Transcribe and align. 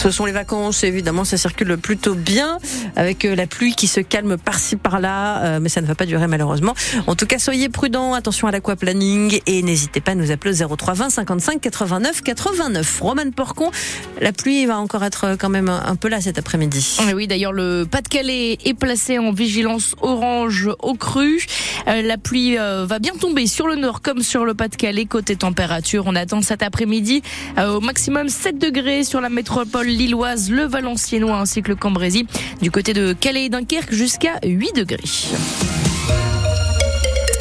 Ce 0.00 0.10
sont 0.10 0.24
les 0.24 0.32
vacances, 0.32 0.82
évidemment, 0.82 1.26
ça 1.26 1.36
circule 1.36 1.76
plutôt 1.76 2.14
bien, 2.14 2.56
avec 2.96 3.26
euh, 3.26 3.34
la 3.34 3.46
pluie 3.46 3.74
qui 3.74 3.86
se 3.86 4.00
calme 4.00 4.38
par-ci 4.38 4.76
par-là, 4.76 5.44
euh, 5.44 5.58
mais 5.60 5.68
ça 5.68 5.82
ne 5.82 5.86
va 5.86 5.94
pas 5.94 6.06
durer 6.06 6.26
malheureusement. 6.26 6.74
En 7.06 7.14
tout 7.14 7.26
cas, 7.26 7.38
soyez 7.38 7.68
prudents, 7.68 8.14
attention 8.14 8.48
à 8.48 8.50
l'aquaplaning 8.50 9.40
et 9.46 9.60
n'hésitez 9.60 10.00
pas 10.00 10.12
à 10.12 10.14
nous 10.14 10.30
appeler 10.30 10.62
au 10.62 10.74
03 10.74 10.94
20 10.94 11.10
55 11.10 11.60
89 11.60 12.22
89. 12.22 13.00
Roman 13.02 13.30
Porcon, 13.30 13.70
la 14.22 14.32
pluie 14.32 14.64
va 14.64 14.78
encore 14.78 15.04
être 15.04 15.36
quand 15.38 15.50
même 15.50 15.68
un 15.68 15.96
peu 15.96 16.08
là 16.08 16.22
cet 16.22 16.38
après-midi. 16.38 16.96
Oui, 17.14 17.26
d'ailleurs, 17.26 17.52
le 17.52 17.84
Pas-de-Calais 17.84 18.56
est 18.64 18.74
placé 18.74 19.18
en 19.18 19.32
vigilance 19.32 19.96
orange 20.00 20.70
au 20.78 20.94
cru. 20.94 21.44
Euh, 21.88 22.00
la 22.00 22.16
pluie 22.16 22.56
va 22.56 22.98
bien 23.00 23.12
tomber 23.20 23.46
sur 23.46 23.68
le 23.68 23.76
nord 23.76 24.00
comme 24.00 24.22
sur 24.22 24.46
le 24.46 24.54
Pas-de-Calais. 24.54 25.04
Côté 25.04 25.36
température, 25.36 26.04
on 26.06 26.16
attend 26.16 26.40
cet 26.40 26.62
après-midi 26.62 27.20
au 27.58 27.80
maximum 27.80 28.30
7 28.30 28.56
degrés 28.56 29.04
sur 29.04 29.20
la 29.20 29.28
métropole 29.28 29.89
lilloise, 29.90 30.50
le 30.50 30.64
Valenciennois 30.64 31.38
ainsi 31.38 31.62
que 31.62 31.68
le 31.68 31.76
Cambrésis. 31.76 32.24
Du 32.62 32.70
côté 32.70 32.92
de 32.92 33.12
Calais 33.12 33.46
et 33.46 33.48
Dunkerque 33.48 33.92
jusqu'à 33.92 34.38
8 34.44 34.76
degrés. 34.76 35.89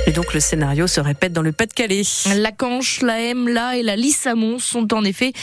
Et 0.09 0.11
donc 0.11 0.33
le 0.33 0.39
scénario 0.39 0.87
se 0.87 0.99
répète 0.99 1.33
dans 1.33 1.43
le 1.43 1.51
Pas-de-Calais. 1.51 2.01
La 2.35 2.51
Canche, 2.51 3.03
la 3.03 3.21
M, 3.21 3.47
la 3.47 3.77
et 3.77 3.83
la 3.83 3.95
Lissamon 3.95 4.57
sont 4.57 4.91
en 4.91 5.03
effet 5.03 5.33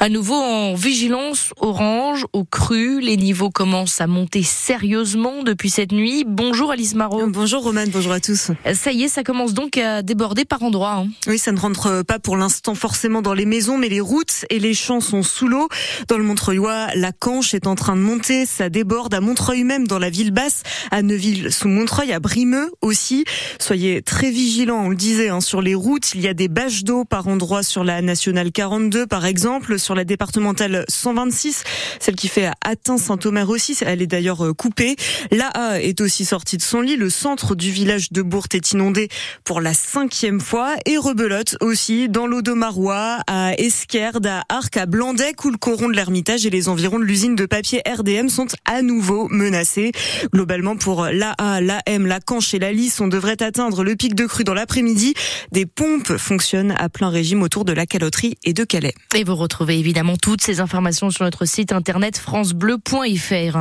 à 0.00 0.08
nouveau 0.08 0.34
en 0.34 0.74
vigilance 0.74 1.52
orange 1.58 2.26
au 2.32 2.42
cru. 2.42 3.00
Les 3.00 3.16
niveaux 3.16 3.50
commencent 3.50 4.00
à 4.00 4.08
monter 4.08 4.42
sérieusement 4.42 5.44
depuis 5.44 5.70
cette 5.70 5.92
nuit. 5.92 6.24
Bonjour 6.26 6.72
Alice 6.72 6.96
Marot. 6.96 7.24
Bonjour 7.28 7.62
Romane, 7.62 7.88
bonjour 7.90 8.10
à 8.10 8.18
tous. 8.18 8.50
Ça 8.74 8.90
y 8.90 9.04
est, 9.04 9.08
ça 9.08 9.22
commence 9.22 9.54
donc 9.54 9.78
à 9.78 10.02
déborder 10.02 10.44
par 10.44 10.60
endroits. 10.64 10.94
Hein. 10.94 11.08
Oui, 11.28 11.38
ça 11.38 11.52
ne 11.52 11.60
rentre 11.60 12.02
pas 12.02 12.18
pour 12.18 12.36
l'instant 12.36 12.74
forcément 12.74 13.22
dans 13.22 13.32
les 13.32 13.46
maisons, 13.46 13.78
mais 13.78 13.88
les 13.88 14.00
routes 14.00 14.44
et 14.50 14.58
les 14.58 14.74
champs 14.74 15.00
sont 15.00 15.22
sous 15.22 15.46
l'eau. 15.46 15.68
Dans 16.08 16.18
le 16.18 16.24
Montreuilois, 16.24 16.88
la 16.96 17.12
Canche 17.12 17.54
est 17.54 17.68
en 17.68 17.76
train 17.76 17.94
de 17.94 18.00
monter, 18.02 18.44
ça 18.44 18.70
déborde 18.70 19.14
à 19.14 19.20
Montreuil 19.20 19.62
même, 19.62 19.86
dans 19.86 20.00
la 20.00 20.10
ville 20.10 20.32
basse, 20.32 20.64
à 20.90 21.02
Neuville 21.02 21.52
sous 21.52 21.68
Montreuil, 21.68 22.12
à 22.12 22.18
Brimeux 22.18 22.72
aussi. 22.82 23.24
Soyez 23.60 24.02
très 24.02 24.15
très 24.16 24.30
vigilant, 24.30 24.86
on 24.86 24.88
le 24.88 24.96
disait, 24.96 25.28
hein, 25.28 25.42
sur 25.42 25.60
les 25.60 25.74
routes. 25.74 26.14
Il 26.14 26.22
y 26.22 26.26
a 26.26 26.32
des 26.32 26.48
bâches 26.48 26.84
d'eau 26.84 27.04
par 27.04 27.28
endroit 27.28 27.62
sur 27.62 27.84
la 27.84 28.00
nationale 28.00 28.50
42, 28.50 29.06
par 29.06 29.26
exemple, 29.26 29.78
sur 29.78 29.94
la 29.94 30.04
départementale 30.04 30.86
126, 30.88 31.64
celle 32.00 32.16
qui 32.16 32.28
fait 32.28 32.48
atteint 32.64 32.96
Saint-Omer 32.96 33.46
aussi. 33.50 33.76
Elle 33.84 34.00
est 34.00 34.06
d'ailleurs 34.06 34.42
euh, 34.42 34.54
coupée. 34.54 34.96
L'A 35.30 35.82
est 35.82 36.00
aussi 36.00 36.24
sortie 36.24 36.56
de 36.56 36.62
son 36.62 36.80
lit. 36.80 36.96
Le 36.96 37.10
centre 37.10 37.54
du 37.54 37.70
village 37.70 38.10
de 38.10 38.22
Bourte 38.22 38.54
est 38.54 38.72
inondé 38.72 39.10
pour 39.44 39.60
la 39.60 39.74
cinquième 39.74 40.40
fois 40.40 40.76
et 40.86 40.96
rebelote 40.96 41.58
aussi 41.60 42.08
dans 42.08 42.26
l'eau 42.26 42.40
de 42.40 42.52
Marois, 42.52 43.18
à 43.26 43.52
Esquerde, 43.58 44.26
à 44.26 44.44
Arc, 44.48 44.78
à 44.78 44.86
Blandec, 44.86 45.44
où 45.44 45.50
le 45.50 45.58
coron 45.58 45.90
de 45.90 45.94
l'Ermitage 45.94 46.46
et 46.46 46.50
les 46.50 46.70
environs 46.70 46.98
de 46.98 47.04
l'usine 47.04 47.36
de 47.36 47.44
papier 47.44 47.82
RDM 47.86 48.28
sont 48.28 48.46
à 48.64 48.80
nouveau 48.80 49.28
menacés. 49.28 49.92
Globalement, 50.32 50.74
pour 50.74 51.04
l'A, 51.04 51.34
l'AM, 51.60 52.06
la 52.06 52.20
Canche 52.20 52.54
et 52.54 52.58
la 52.58 52.72
Lys, 52.72 52.98
on 53.02 53.08
devrait 53.08 53.42
atteindre 53.42 53.84
le 53.84 53.94
pic 53.94 54.05
de 54.14 54.26
crue 54.26 54.44
dans 54.44 54.54
l'après-midi. 54.54 55.14
Des 55.52 55.66
pompes 55.66 56.16
fonctionnent 56.16 56.74
à 56.78 56.88
plein 56.88 57.08
régime 57.08 57.42
autour 57.42 57.64
de 57.64 57.72
la 57.72 57.86
caloterie 57.86 58.36
et 58.44 58.52
de 58.52 58.64
Calais. 58.64 58.94
Et 59.14 59.24
vous 59.24 59.36
retrouvez 59.36 59.78
évidemment 59.78 60.16
toutes 60.16 60.42
ces 60.42 60.60
informations 60.60 61.10
sur 61.10 61.24
notre 61.24 61.44
site 61.44 61.72
internet 61.72 62.18
francebleu.fr. 62.18 63.58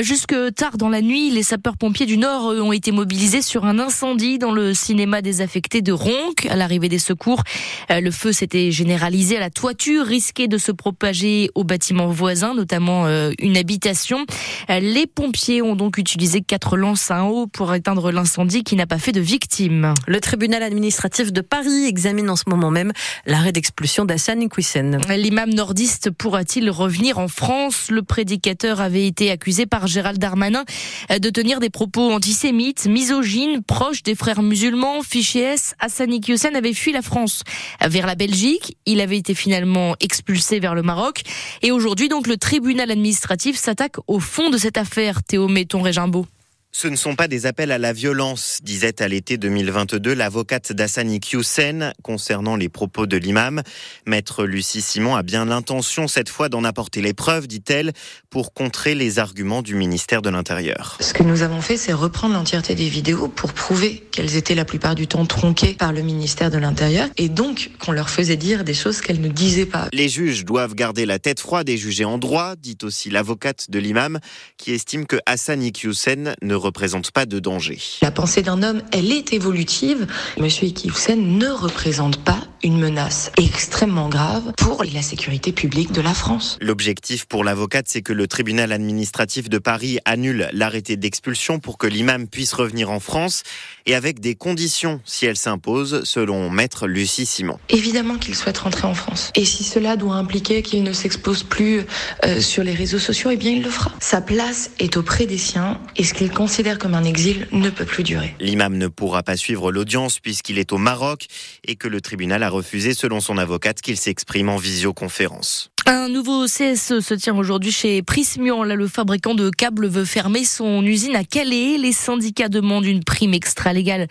Jusque 0.00 0.34
tard 0.54 0.76
dans 0.76 0.88
la 0.88 1.00
nuit, 1.00 1.30
les 1.30 1.42
sapeurs-pompiers 1.42 2.06
du 2.06 2.18
Nord 2.18 2.46
ont 2.46 2.72
été 2.72 2.92
mobilisés 2.92 3.42
sur 3.42 3.64
un 3.64 3.78
incendie 3.78 4.38
dans 4.38 4.52
le 4.52 4.74
cinéma 4.74 5.22
désaffecté 5.22 5.82
de 5.82 5.92
Ronc. 5.92 6.34
À 6.48 6.56
l'arrivée 6.56 6.88
des 6.88 6.98
secours, 6.98 7.42
le 7.90 8.10
feu 8.10 8.32
s'était 8.32 8.70
généralisé 8.70 9.36
à 9.36 9.40
la 9.40 9.50
toiture, 9.50 10.04
risqué 10.04 10.48
de 10.48 10.58
se 10.58 10.72
propager 10.72 11.50
aux 11.54 11.64
bâtiments 11.64 12.08
voisins, 12.08 12.54
notamment 12.54 13.06
euh, 13.06 13.32
une 13.38 13.56
habitation. 13.56 14.24
Les 14.68 15.06
pompiers 15.06 15.62
ont 15.62 15.76
donc 15.76 15.98
utilisé 15.98 16.40
quatre 16.40 16.76
lances 16.76 17.10
à 17.10 17.24
eau 17.24 17.46
pour 17.46 17.74
éteindre 17.74 18.10
l'incendie 18.10 18.64
qui 18.64 18.76
n'a 18.76 18.86
pas 18.86 18.98
fait 18.98 19.12
de 19.12 19.20
victimes. 19.20 19.67
Le 20.06 20.20
tribunal 20.20 20.62
administratif 20.62 21.32
de 21.32 21.40
Paris 21.40 21.84
examine 21.86 22.30
en 22.30 22.36
ce 22.36 22.44
moment 22.46 22.70
même 22.70 22.92
l'arrêt 23.26 23.52
d'expulsion 23.52 24.04
d'Hassan 24.04 24.42
Iquissen. 24.42 24.98
L'imam 25.16 25.50
nordiste 25.50 26.10
pourra-t-il 26.10 26.70
revenir 26.70 27.18
en 27.18 27.28
France? 27.28 27.90
Le 27.90 28.02
prédicateur 28.02 28.80
avait 28.80 29.06
été 29.06 29.30
accusé 29.30 29.66
par 29.66 29.86
Gérald 29.86 30.18
Darmanin 30.18 30.64
de 31.10 31.30
tenir 31.30 31.60
des 31.60 31.70
propos 31.70 32.10
antisémites, 32.12 32.86
misogynes, 32.86 33.62
proches 33.62 34.02
des 34.02 34.14
frères 34.14 34.42
musulmans. 34.42 35.02
Fichier 35.02 35.42
S, 35.42 35.74
Hassan 35.78 36.10
avait 36.54 36.72
fui 36.72 36.92
la 36.92 37.02
France 37.02 37.42
vers 37.86 38.06
la 38.06 38.14
Belgique. 38.14 38.76
Il 38.86 39.00
avait 39.00 39.18
été 39.18 39.34
finalement 39.34 39.94
expulsé 40.00 40.60
vers 40.60 40.74
le 40.74 40.82
Maroc. 40.82 41.22
Et 41.62 41.70
aujourd'hui, 41.70 42.08
donc, 42.08 42.26
le 42.26 42.36
tribunal 42.36 42.90
administratif 42.90 43.56
s'attaque 43.56 43.96
au 44.06 44.20
fond 44.20 44.50
de 44.50 44.56
cette 44.56 44.78
affaire. 44.78 45.22
Théo 45.22 45.48
Méton-Régimbaud. 45.48 46.26
Ce 46.70 46.86
ne 46.86 46.96
sont 46.96 47.16
pas 47.16 47.28
des 47.28 47.46
appels 47.46 47.72
à 47.72 47.78
la 47.78 47.92
violence, 47.92 48.58
disait 48.62 49.02
à 49.02 49.08
l'été 49.08 49.38
2022 49.38 50.12
l'avocate 50.14 50.72
d'Assani 50.72 51.18
Hussein 51.32 51.92
concernant 52.02 52.56
les 52.56 52.68
propos 52.68 53.06
de 53.06 53.16
l'imam. 53.16 53.62
Maître 54.06 54.44
Lucie 54.44 54.82
Simon 54.82 55.16
a 55.16 55.22
bien 55.22 55.46
l'intention 55.46 56.08
cette 56.08 56.28
fois 56.28 56.50
d'en 56.50 56.64
apporter 56.64 57.00
les 57.00 57.14
preuves, 57.14 57.48
dit-elle, 57.48 57.92
pour 58.28 58.52
contrer 58.52 58.94
les 58.94 59.18
arguments 59.18 59.62
du 59.62 59.74
ministère 59.74 60.20
de 60.20 60.28
l'Intérieur. 60.28 60.98
Ce 61.00 61.14
que 61.14 61.22
nous 61.22 61.42
avons 61.42 61.62
fait, 61.62 61.78
c'est 61.78 61.94
reprendre 61.94 62.34
l'entièreté 62.34 62.74
des 62.74 62.88
vidéos 62.88 63.28
pour 63.28 63.54
prouver 63.54 64.06
qu'elles 64.12 64.36
étaient 64.36 64.54
la 64.54 64.66
plupart 64.66 64.94
du 64.94 65.06
temps 65.06 65.24
tronquées 65.24 65.74
par 65.74 65.92
le 65.92 66.02
ministère 66.02 66.50
de 66.50 66.58
l'Intérieur 66.58 67.08
et 67.16 67.30
donc 67.30 67.70
qu'on 67.78 67.92
leur 67.92 68.10
faisait 68.10 68.36
dire 68.36 68.62
des 68.62 68.74
choses 68.74 69.00
qu'elles 69.00 69.22
ne 69.22 69.28
disaient 69.28 69.66
pas. 69.66 69.88
Les 69.92 70.10
juges 70.10 70.44
doivent 70.44 70.74
garder 70.74 71.06
la 71.06 71.18
tête 71.18 71.40
froide 71.40 71.68
et 71.70 71.78
juger 71.78 72.04
en 72.04 72.18
droit, 72.18 72.56
dit 72.56 72.78
aussi 72.82 73.08
l'avocate 73.08 73.70
de 73.70 73.78
l'imam, 73.78 74.20
qui 74.58 74.72
estime 74.72 75.06
que 75.06 75.16
Hassan 75.24 75.62
Hussein 75.82 76.34
ne 76.42 76.57
représente 76.58 77.10
pas 77.10 77.26
de 77.26 77.38
danger. 77.38 77.78
La 78.02 78.10
pensée 78.10 78.42
d'un 78.42 78.62
homme, 78.62 78.82
elle 78.92 79.12
est 79.12 79.32
évolutive. 79.32 80.06
Monsieur 80.38 80.66
Iqiyoussen 80.66 81.38
ne 81.38 81.48
représente 81.48 82.22
pas 82.24 82.40
une 82.62 82.78
menace 82.78 83.30
extrêmement 83.36 84.08
grave 84.08 84.52
pour 84.56 84.82
la 84.84 85.02
sécurité 85.02 85.52
publique 85.52 85.92
de 85.92 86.00
la 86.00 86.14
France. 86.14 86.58
L'objectif 86.60 87.26
pour 87.26 87.44
l'avocate, 87.44 87.86
c'est 87.88 88.02
que 88.02 88.12
le 88.12 88.26
tribunal 88.26 88.72
administratif 88.72 89.48
de 89.48 89.58
Paris 89.58 89.98
annule 90.04 90.48
l'arrêté 90.52 90.96
d'expulsion 90.96 91.60
pour 91.60 91.78
que 91.78 91.86
l'imam 91.86 92.26
puisse 92.26 92.52
revenir 92.52 92.90
en 92.90 93.00
France 93.00 93.42
et 93.86 93.94
avec 93.94 94.20
des 94.20 94.34
conditions 94.34 95.00
si 95.04 95.26
elle 95.26 95.36
s'impose, 95.36 96.02
selon 96.04 96.50
maître 96.50 96.86
Lucie 96.86 97.26
Simon. 97.26 97.58
Évidemment 97.68 98.16
qu'il 98.16 98.34
souhaite 98.34 98.58
rentrer 98.58 98.86
en 98.86 98.94
France. 98.94 99.30
Et 99.34 99.44
si 99.44 99.64
cela 99.64 99.96
doit 99.96 100.14
impliquer 100.14 100.62
qu'il 100.62 100.82
ne 100.82 100.92
s'expose 100.92 101.42
plus 101.42 101.82
euh, 102.24 102.40
sur 102.40 102.64
les 102.64 102.74
réseaux 102.74 102.98
sociaux, 102.98 103.30
eh 103.30 103.36
bien 103.36 103.52
il 103.52 103.62
le 103.62 103.70
fera. 103.70 103.92
Sa 104.00 104.20
place 104.20 104.70
est 104.78 104.96
auprès 104.96 105.26
des 105.26 105.38
siens 105.38 105.80
et 105.96 106.04
ce 106.04 106.14
qu'il 106.14 106.30
considère 106.48 106.78
comme 106.78 106.94
un 106.94 107.04
exil 107.04 107.46
ne 107.52 107.68
peut 107.68 107.84
plus 107.84 108.02
durer. 108.02 108.34
L'imam 108.40 108.78
ne 108.78 108.88
pourra 108.88 109.22
pas 109.22 109.36
suivre 109.36 109.70
l'audience 109.70 110.18
puisqu'il 110.18 110.58
est 110.58 110.72
au 110.72 110.78
Maroc 110.78 111.26
et 111.62 111.76
que 111.76 111.88
le 111.88 112.00
tribunal 112.00 112.42
a 112.42 112.48
refusé, 112.48 112.94
selon 112.94 113.20
son 113.20 113.36
avocate, 113.36 113.82
qu'il 113.82 113.98
s'exprime 113.98 114.48
en 114.48 114.56
visioconférence. 114.56 115.70
Un 115.90 116.10
nouveau 116.10 116.44
CSE 116.44 117.00
se 117.00 117.14
tient 117.14 117.34
aujourd'hui 117.34 117.72
chez 117.72 118.02
Prismian. 118.02 118.62
Là, 118.62 118.74
le 118.74 118.88
fabricant 118.88 119.34
de 119.34 119.48
câbles 119.48 119.86
veut 119.86 120.04
fermer 120.04 120.44
son 120.44 120.84
usine 120.84 121.16
à 121.16 121.24
Calais. 121.24 121.78
Les 121.78 121.92
syndicats 121.92 122.50
demandent 122.50 122.84
une 122.84 123.02
prime 123.02 123.32
extra-légale 123.32 124.06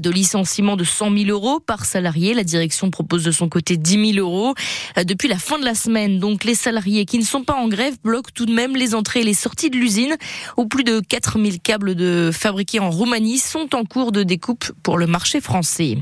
de 0.00 0.08
licenciement 0.08 0.76
de 0.76 0.84
100 0.84 1.16
000 1.16 1.30
euros 1.30 1.58
par 1.58 1.84
salarié. 1.84 2.32
La 2.32 2.44
direction 2.44 2.92
propose 2.92 3.24
de 3.24 3.32
son 3.32 3.48
côté 3.48 3.76
10 3.76 4.12
000 4.14 4.24
euros. 4.24 4.54
Depuis 5.04 5.26
la 5.26 5.36
fin 5.36 5.58
de 5.58 5.64
la 5.64 5.74
semaine, 5.74 6.20
donc, 6.20 6.44
les 6.44 6.54
salariés 6.54 7.06
qui 7.06 7.18
ne 7.18 7.24
sont 7.24 7.42
pas 7.42 7.54
en 7.54 7.66
grève 7.66 7.96
bloquent 8.04 8.30
tout 8.32 8.46
de 8.46 8.54
même 8.54 8.76
les 8.76 8.94
entrées 8.94 9.22
et 9.22 9.24
les 9.24 9.34
sorties 9.34 9.68
de 9.68 9.76
l'usine 9.76 10.14
où 10.56 10.66
plus 10.66 10.84
de 10.84 11.00
4 11.00 11.40
000 11.40 11.56
câbles 11.60 11.96
de 11.96 12.30
fabriqués 12.32 12.78
en 12.78 12.90
Roumanie 12.90 13.38
sont 13.38 13.74
en 13.74 13.84
cours 13.84 14.12
de 14.12 14.22
découpe 14.22 14.70
pour 14.84 14.96
le 14.96 15.08
marché 15.08 15.40
français. 15.40 15.98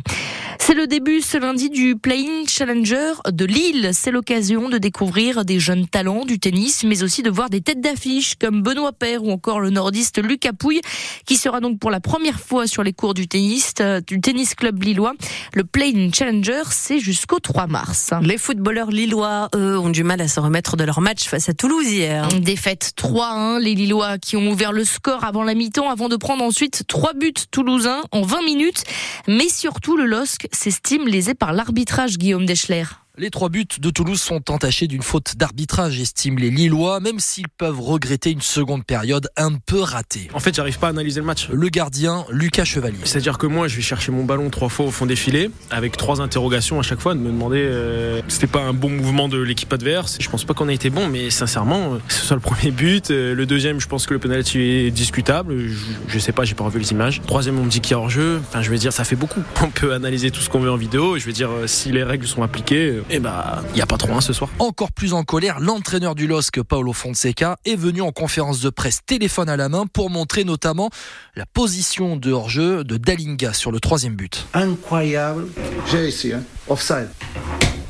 C'est 0.66 0.72
le 0.72 0.86
début 0.86 1.20
ce 1.20 1.36
lundi 1.36 1.68
du 1.68 1.94
Playing 1.94 2.48
Challenger 2.48 3.12
de 3.30 3.44
Lille. 3.44 3.90
C'est 3.92 4.10
l'occasion 4.10 4.70
de 4.70 4.78
découvrir 4.78 5.44
des 5.44 5.60
jeunes 5.60 5.86
talents 5.86 6.24
du 6.24 6.38
tennis, 6.38 6.84
mais 6.84 7.02
aussi 7.02 7.22
de 7.22 7.28
voir 7.28 7.50
des 7.50 7.60
têtes 7.60 7.82
d'affiche 7.82 8.36
comme 8.36 8.62
Benoît 8.62 8.94
Paire 8.94 9.22
ou 9.22 9.30
encore 9.30 9.60
le 9.60 9.68
nordiste 9.68 10.24
Lucas 10.24 10.54
Pouille, 10.58 10.80
qui 11.26 11.36
sera 11.36 11.60
donc 11.60 11.78
pour 11.78 11.90
la 11.90 12.00
première 12.00 12.40
fois 12.40 12.66
sur 12.66 12.82
les 12.82 12.94
cours 12.94 13.12
du 13.12 13.28
tennis, 13.28 13.74
euh, 13.80 14.00
du 14.00 14.22
tennis 14.22 14.54
club 14.54 14.82
lillois. 14.82 15.12
Le 15.52 15.64
Playing 15.64 16.14
Challenger, 16.14 16.62
c'est 16.70 16.98
jusqu'au 16.98 17.40
3 17.40 17.66
mars. 17.66 18.14
Les 18.22 18.38
footballeurs 18.38 18.90
lillois, 18.90 19.50
eux, 19.54 19.78
ont 19.78 19.90
du 19.90 20.02
mal 20.02 20.22
à 20.22 20.28
se 20.28 20.40
remettre 20.40 20.78
de 20.78 20.84
leur 20.84 21.02
match 21.02 21.24
face 21.24 21.50
à 21.50 21.52
Toulouse 21.52 21.86
hier. 21.86 22.26
Défaite 22.40 22.94
3-1. 22.96 23.58
Les 23.60 23.74
Lillois 23.74 24.16
qui 24.16 24.38
ont 24.38 24.48
ouvert 24.48 24.72
le 24.72 24.84
score 24.84 25.24
avant 25.24 25.42
la 25.42 25.52
mi-temps, 25.52 25.90
avant 25.90 26.08
de 26.08 26.16
prendre 26.16 26.42
ensuite 26.42 26.84
trois 26.88 27.12
buts 27.12 27.34
toulousains 27.50 28.00
en 28.12 28.22
20 28.22 28.42
minutes. 28.44 28.84
Mais 29.28 29.50
surtout, 29.50 29.98
le 29.98 30.06
LOSC 30.06 30.48
s'estime 30.54 31.06
lésé 31.06 31.34
par 31.34 31.52
l'arbitrage 31.52 32.18
Guillaume 32.18 32.46
Deschler. 32.46 32.84
Les 33.16 33.30
trois 33.30 33.48
buts 33.48 33.64
de 33.78 33.90
Toulouse 33.90 34.20
sont 34.20 34.50
entachés 34.50 34.88
d'une 34.88 35.02
faute 35.02 35.36
d'arbitrage, 35.36 36.00
estiment 36.00 36.36
les 36.36 36.50
Lillois, 36.50 36.98
même 36.98 37.20
s'ils 37.20 37.46
peuvent 37.48 37.80
regretter 37.80 38.32
une 38.32 38.40
seconde 38.40 38.84
période 38.84 39.28
un 39.36 39.52
peu 39.54 39.78
ratée. 39.82 40.28
En 40.34 40.40
fait, 40.40 40.52
j'arrive 40.52 40.80
pas 40.80 40.88
à 40.88 40.90
analyser 40.90 41.20
le 41.20 41.26
match. 41.26 41.48
Le 41.48 41.68
gardien, 41.68 42.24
Lucas 42.28 42.64
Chevalier. 42.64 42.98
C'est-à-dire 43.04 43.38
que 43.38 43.46
moi, 43.46 43.68
je 43.68 43.76
vais 43.76 43.82
chercher 43.82 44.10
mon 44.10 44.24
ballon 44.24 44.50
trois 44.50 44.68
fois 44.68 44.86
au 44.86 44.90
fond 44.90 45.06
des 45.06 45.14
filets, 45.14 45.48
avec 45.70 45.96
trois 45.96 46.20
interrogations 46.20 46.80
à 46.80 46.82
chaque 46.82 46.98
fois, 46.98 47.14
de 47.14 47.20
me 47.20 47.28
demander 47.28 47.60
euh, 47.60 48.20
c'était 48.26 48.48
pas 48.48 48.62
un 48.62 48.72
bon 48.72 48.90
mouvement 48.90 49.28
de 49.28 49.38
l'équipe 49.38 49.72
adverse. 49.72 50.16
Je 50.18 50.28
pense 50.28 50.42
pas 50.44 50.54
qu'on 50.54 50.68
a 50.68 50.72
été 50.72 50.90
bon, 50.90 51.06
mais 51.08 51.30
sincèrement, 51.30 51.98
que 52.08 52.12
ce 52.12 52.26
soit 52.26 52.34
le 52.34 52.42
premier 52.42 52.72
but, 52.72 53.12
euh, 53.12 53.32
le 53.32 53.46
deuxième, 53.46 53.78
je 53.78 53.86
pense 53.86 54.08
que 54.08 54.14
le 54.14 54.18
penalty 54.18 54.58
est 54.58 54.90
discutable. 54.90 55.56
Je, 55.68 55.76
je 56.08 56.18
sais 56.18 56.32
pas, 56.32 56.42
j'ai 56.42 56.56
pas 56.56 56.64
revu 56.64 56.80
les 56.80 56.90
images. 56.90 57.22
Troisième, 57.24 57.60
on 57.60 57.64
me 57.64 57.70
dit 57.70 57.80
qu'il 57.80 57.92
y 57.92 57.94
a 57.94 58.00
hors-jeu. 58.00 58.40
Enfin, 58.48 58.60
je 58.60 58.70
veux 58.70 58.78
dire, 58.78 58.92
ça 58.92 59.04
fait 59.04 59.14
beaucoup. 59.14 59.44
On 59.62 59.70
peut 59.70 59.92
analyser 59.94 60.32
tout 60.32 60.40
ce 60.40 60.50
qu'on 60.50 60.58
veut 60.58 60.72
en 60.72 60.76
vidéo. 60.76 61.16
Je 61.16 61.24
veux 61.26 61.32
dire, 61.32 61.50
euh, 61.52 61.66
si 61.68 61.92
les 61.92 62.02
règles 62.02 62.26
sont 62.26 62.42
appliquées, 62.42 63.03
eh 63.10 63.18
ben, 63.18 63.62
il 63.72 63.78
y 63.78 63.82
a 63.82 63.86
pas 63.86 63.96
trop 63.96 64.12
un 64.12 64.20
ce 64.20 64.32
soir. 64.32 64.50
Encore 64.58 64.92
plus 64.92 65.12
en 65.12 65.24
colère, 65.24 65.60
l'entraîneur 65.60 66.14
du 66.14 66.26
LOSC, 66.26 66.62
Paolo 66.62 66.92
Fonseca, 66.92 67.56
est 67.64 67.76
venu 67.76 68.00
en 68.00 68.12
conférence 68.12 68.60
de 68.60 68.70
presse 68.70 69.00
téléphone 69.04 69.48
à 69.48 69.56
la 69.56 69.68
main 69.68 69.86
pour 69.86 70.10
montrer 70.10 70.44
notamment 70.44 70.90
la 71.36 71.46
position 71.46 72.16
de 72.16 72.32
hors-jeu 72.32 72.84
de 72.84 72.96
Dalinga 72.96 73.52
sur 73.52 73.72
le 73.72 73.80
troisième 73.80 74.14
but. 74.14 74.46
Incroyable. 74.54 75.46
J'ai 75.90 76.08
ici, 76.08 76.32
hein. 76.32 76.42
offside. 76.68 77.08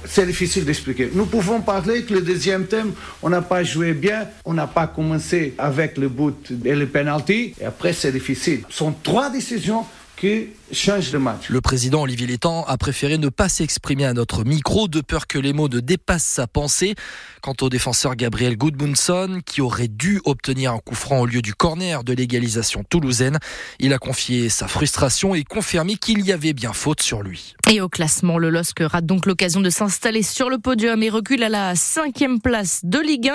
C'est 0.06 0.26
difficile 0.26 0.64
d'expliquer. 0.64 1.10
Nous 1.14 1.24
pouvons 1.26 1.60
parler 1.62 2.02
que 2.02 2.12
le 2.12 2.20
deuxième 2.20 2.66
thème, 2.66 2.92
on 3.22 3.30
n'a 3.30 3.40
pas 3.40 3.64
joué 3.64 3.94
bien, 3.94 4.28
on 4.44 4.52
n'a 4.52 4.66
pas 4.66 4.86
commencé 4.86 5.54
avec 5.56 5.96
le 5.96 6.08
but 6.08 6.52
et 6.64 6.74
le 6.74 6.86
penalty, 6.86 7.54
et 7.58 7.64
après 7.64 7.92
c'est 7.92 8.12
difficile. 8.12 8.64
Ce 8.68 8.78
sont 8.78 8.94
trois 9.02 9.30
décisions 9.30 9.86
qui 10.16 10.48
change 10.74 11.10
de 11.10 11.18
match. 11.18 11.48
Le 11.48 11.60
président 11.60 12.02
Olivier 12.02 12.26
Létang 12.26 12.64
a 12.64 12.76
préféré 12.76 13.18
ne 13.18 13.28
pas 13.28 13.48
s'exprimer 13.48 14.04
à 14.04 14.12
notre 14.12 14.44
micro 14.44 14.88
de 14.88 15.00
peur 15.00 15.26
que 15.26 15.38
les 15.38 15.52
mots 15.52 15.68
ne 15.68 15.80
dépassent 15.80 16.24
sa 16.24 16.46
pensée. 16.46 16.94
Quant 17.40 17.54
au 17.60 17.68
défenseur 17.68 18.16
Gabriel 18.16 18.56
Goodmunson, 18.56 19.40
qui 19.44 19.60
aurait 19.60 19.88
dû 19.88 20.20
obtenir 20.24 20.72
un 20.72 20.78
coup 20.78 20.94
franc 20.94 21.20
au 21.20 21.26
lieu 21.26 21.42
du 21.42 21.54
corner 21.54 22.04
de 22.04 22.12
l'égalisation 22.12 22.84
toulousaine, 22.84 23.38
il 23.78 23.92
a 23.92 23.98
confié 23.98 24.48
sa 24.48 24.68
frustration 24.68 25.34
et 25.34 25.44
confirmé 25.44 25.96
qu'il 25.96 26.24
y 26.24 26.32
avait 26.32 26.52
bien 26.52 26.72
faute 26.72 27.02
sur 27.02 27.22
lui. 27.22 27.54
Et 27.70 27.80
au 27.80 27.88
classement, 27.88 28.38
le 28.38 28.50
LOSC 28.50 28.80
rate 28.80 29.06
donc 29.06 29.26
l'occasion 29.26 29.60
de 29.60 29.70
s'installer 29.70 30.22
sur 30.22 30.50
le 30.50 30.58
podium 30.58 31.02
et 31.02 31.10
recule 31.10 31.42
à 31.42 31.48
la 31.48 31.74
cinquième 31.74 32.40
place 32.40 32.80
de 32.84 32.98
Ligue 32.98 33.30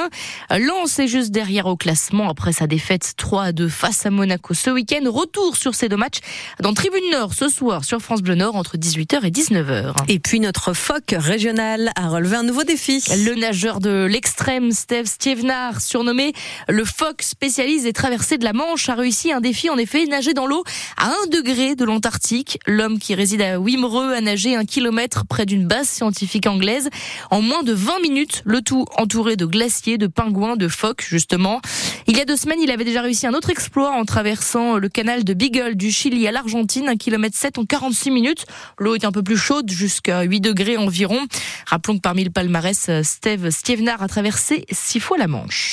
1. 0.49 0.59
Lens 0.59 0.99
est 0.99 1.07
juste 1.07 1.31
derrière 1.31 1.65
au 1.65 1.77
classement 1.77 2.29
après 2.29 2.53
sa 2.53 2.67
défaite 2.67 3.13
3 3.17 3.43
à 3.43 3.51
2 3.51 3.69
face 3.69 4.05
à 4.05 4.09
Monaco 4.09 4.53
ce 4.53 4.69
week-end. 4.69 5.09
Retour 5.09 5.55
sur 5.55 5.75
ces 5.75 5.89
deux 5.89 5.97
matchs 5.97 6.19
dans 6.61 6.73
Tribune 6.73 7.11
Nord 7.11 7.28
ce 7.33 7.49
soir 7.49 7.83
sur 7.83 7.99
France 7.99 8.21
Bleu 8.21 8.35
Nord 8.35 8.55
entre 8.55 8.77
18h 8.77 9.25
et 9.25 9.31
19h. 9.31 9.93
Et 10.07 10.19
puis 10.19 10.39
notre 10.39 10.73
phoque 10.73 11.13
régional 11.17 11.91
a 11.95 12.07
relevé 12.09 12.37
un 12.37 12.43
nouveau 12.43 12.63
défi. 12.63 13.03
Le 13.25 13.35
nageur 13.35 13.79
de 13.79 14.07
l'extrême, 14.09 14.71
Steve 14.71 15.05
Stievenard, 15.05 15.81
surnommé 15.81 16.33
le 16.67 16.85
phoque 16.85 17.21
spécialiste 17.21 17.83
des 17.83 17.93
traversées 17.93 18.37
de 18.37 18.43
la 18.43 18.53
Manche, 18.53 18.89
a 18.89 18.95
réussi 18.95 19.31
un 19.31 19.41
défi 19.41 19.69
en 19.69 19.77
effet, 19.77 20.05
nager 20.05 20.33
dans 20.33 20.47
l'eau 20.47 20.63
à 20.97 21.07
un 21.07 21.27
degré 21.31 21.75
de 21.75 21.85
l'Antarctique. 21.85 22.59
L'homme 22.65 22.97
qui 22.97 23.13
réside 23.15 23.41
à 23.41 23.59
Wimereux 23.59 24.13
a 24.13 24.21
nagé 24.21 24.55
un 24.55 24.65
kilomètre 24.65 25.25
près 25.25 25.45
d'une 25.45 25.67
base 25.67 25.87
scientifique 25.87 26.47
anglaise 26.47 26.89
en 27.29 27.41
moins 27.41 27.63
de 27.63 27.73
20 27.73 27.99
minutes, 28.01 28.41
le 28.45 28.61
tout 28.61 28.85
entouré 28.97 29.35
de 29.35 29.45
glaciers, 29.45 29.97
de 29.97 30.07
pingouins, 30.07 30.55
de 30.55 30.67
phoques 30.67 31.05
justement. 31.07 31.61
Il 32.07 32.17
y 32.17 32.21
a 32.21 32.25
deux 32.25 32.37
semaines, 32.37 32.59
il 32.61 32.71
avait 32.71 32.85
déjà 32.85 33.01
réussi 33.01 33.27
un 33.27 33.33
autre 33.33 33.49
exploit 33.49 33.91
en 33.91 34.05
traversant 34.05 34.77
le 34.77 34.89
canal 34.89 35.23
de 35.23 35.33
Beagle 35.33 35.75
du 35.75 35.91
Chili 35.91 36.27
à 36.27 36.31
l'Argentine, 36.31 36.89
un 36.89 36.95
kilomètre 36.95 37.18
7 37.35 37.57
en 37.57 37.65
46 37.65 38.11
minutes. 38.11 38.45
L'eau 38.77 38.95
est 38.95 39.05
un 39.05 39.11
peu 39.11 39.23
plus 39.23 39.37
chaude, 39.37 39.69
jusqu'à 39.69 40.21
8 40.21 40.41
degrés 40.41 40.77
environ. 40.77 41.19
Rappelons 41.65 41.97
que 41.97 42.01
parmi 42.01 42.23
le 42.23 42.29
palmarès, 42.29 42.89
Steve 43.03 43.49
Stievenard 43.49 44.01
a 44.01 44.07
traversé 44.07 44.65
six 44.71 44.99
fois 44.99 45.17
la 45.17 45.27
Manche. 45.27 45.67